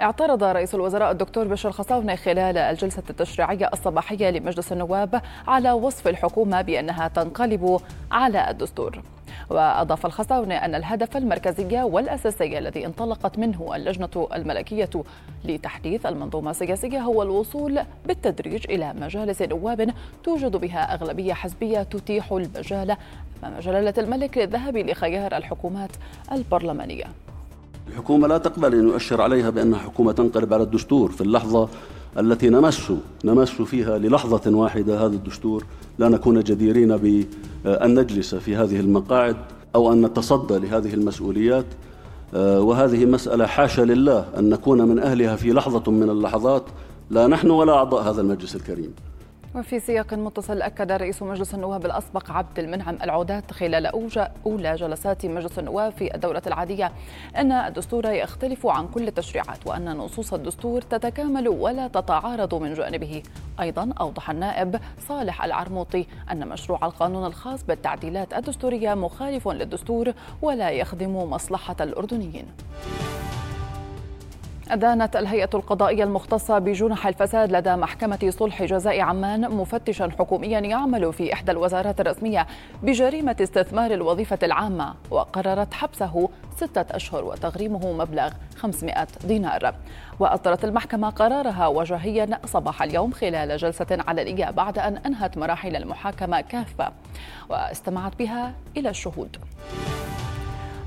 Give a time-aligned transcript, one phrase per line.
[0.00, 6.62] اعترض رئيس الوزراء الدكتور بشر خصاونة خلال الجلسة التشريعية الصباحية لمجلس النواب على وصف الحكومة
[6.62, 7.80] بأنها تنقلب
[8.12, 9.02] على الدستور.
[9.50, 14.90] وأضاف الخصاونة أن الهدف المركزي والأساسي الذي انطلقت منه اللجنة الملكية
[15.44, 19.90] لتحديث المنظومة السياسية هو الوصول بالتدريج إلى مجالس نواب
[20.24, 22.96] توجد بها أغلبية حزبية تتيح المجال
[23.44, 25.90] أمام جلالة الملك للذهاب لخيار الحكومات
[26.32, 27.04] البرلمانية.
[27.88, 31.68] الحكومة لا تقبل أن يؤشر عليها بأنها حكومة تنقلب على الدستور في اللحظة
[32.18, 32.92] التي نمس
[33.24, 35.64] نمس فيها للحظة واحدة هذا الدستور.
[35.98, 39.36] لا نكون جديرين بأن نجلس في هذه المقاعد
[39.74, 41.66] أو أن نتصدى لهذه المسؤوليات.
[42.34, 46.62] وهذه مسألة حاشا لله أن نكون من أهلها في لحظة من اللحظات.
[47.10, 48.92] لا نحن ولا أعضاء هذا المجلس الكريم.
[49.54, 53.86] وفي سياق متصل أكد رئيس مجلس النواب الأسبق عبد المنعم العودات خلال
[54.46, 56.92] أولى جلسات مجلس النواب في الدورة العادية.
[57.36, 63.22] أن الدستور يختلف عن كل التشريعات وأن نصوص الدستور تتكامل ولا تتعارض من جانبه.
[63.60, 71.16] أيضا أوضح النائب صالح العرموطي أن مشروع القانون الخاص بالتعديلات الدستورية مخالف للدستور ولا يخدم
[71.16, 72.46] مصلحة الأردنيين.
[74.70, 81.32] أدانت الهيئة القضائية المختصة بجنح الفساد لدى محكمة صلح جزاء عمان مفتشا حكوميا يعمل في
[81.32, 82.46] إحدى الوزارات الرسمية
[82.82, 89.74] بجريمة استثمار الوظيفة العامة وقررت حبسه ستة أشهر وتغريمه مبلغ 500 دينار.
[90.20, 96.92] وأصدرت المحكمة قرارها وجاهيا صباح اليوم خلال جلسة علنية بعد أن أنهت مراحل المحاكمة كافة
[97.48, 99.36] واستمعت بها إلى الشهود.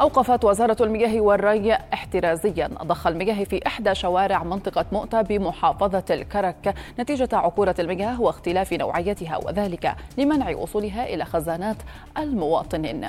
[0.00, 2.70] أوقفت وزارة المياه والري احترازيا.
[2.82, 6.74] ضخ المياه في إحدى شوارع منطقة مؤتة بمحافظة الكرك.
[6.98, 11.76] نتيجة عكورة المياه واختلاف نوعيتها وذلك لمنع وصولها إلى خزانات
[12.18, 13.08] المواطنين.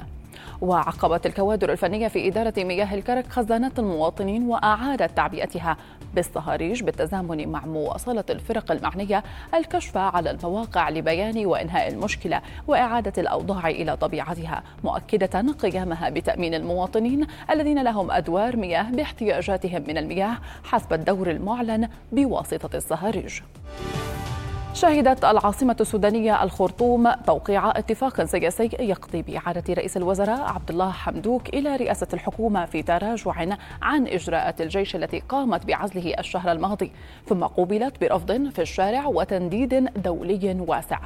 [0.62, 5.78] وعقبت الكوادر الفنية في إدارة مياه الكرك خزانات المواطنين وأعادت تعبئتها
[6.16, 9.24] بالصهاريج بالتزامن مع مواصلة الفرق المعنية
[9.54, 17.84] الكشف على المواقع لبيان وإنهاء المشكلة وإعادة الأوضاع إلى طبيعتها مؤكدة قيامها بتأمين المواطنين الذين
[17.84, 23.42] لهم أدوار مياه باحتياجاتهم من المياه حسب الدور المعلن بواسطة الصهاريج.
[24.74, 31.76] شهدت العاصمة السودانية الخرطوم توقيع اتفاق سياسي يقضي بإعادة رئيس الوزراء عبد الله حمدوك إلى
[31.76, 33.34] رئاسة الحكومة في تراجع
[33.82, 36.92] عن إجراءات الجيش التي قامت بعزله الشهر الماضي
[37.28, 41.00] ثم قوبلت برفض في الشارع وتنديد دولي واسع.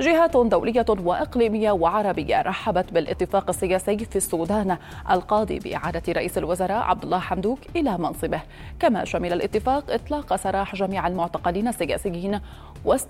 [0.00, 4.76] جهات دولية وإقليمية وعربية رحبت بالاتفاق السياسي في السودان
[5.10, 8.40] القاضي بإعادة رئيس الوزراء عبد الله حمدوك إلى منصبه.
[8.80, 12.40] كما شمل الاتفاق إطلاق سراح جميع المعتقلين السياسيين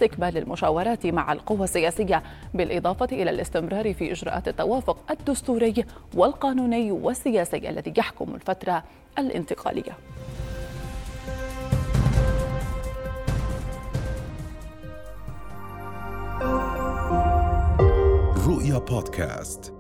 [0.00, 2.22] واستكمال المشاورات مع القوى السياسية
[2.55, 5.84] بالإضافة إلى الاستمرار في إجراءات التوافق الدستوري
[6.15, 8.84] والقانوني والسياسي الذي يحكم الفترة
[9.19, 9.93] الانتقالية.
[18.47, 19.79] رؤيا بودكاست.